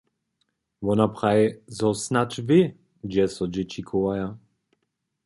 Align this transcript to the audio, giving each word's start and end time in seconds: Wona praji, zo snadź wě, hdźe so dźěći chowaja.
Wona 0.85 1.05
praji, 1.15 1.47
zo 1.77 1.89
snadź 2.03 2.33
wě, 2.47 2.61
hdźe 3.03 3.25
so 3.35 3.43
dźěći 3.53 3.81
chowaja. 3.87 4.27